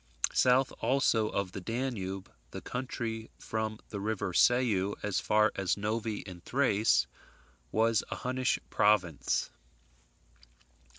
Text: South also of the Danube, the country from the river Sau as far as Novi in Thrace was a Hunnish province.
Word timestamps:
South 0.33 0.73
also 0.79 1.29
of 1.29 1.51
the 1.51 1.61
Danube, 1.61 2.31
the 2.49 2.59
country 2.59 3.29
from 3.37 3.77
the 3.89 3.99
river 3.99 4.33
Sau 4.33 4.95
as 5.03 5.19
far 5.19 5.51
as 5.55 5.77
Novi 5.77 6.21
in 6.21 6.41
Thrace 6.41 7.05
was 7.71 8.03
a 8.09 8.15
Hunnish 8.15 8.57
province. 8.71 9.51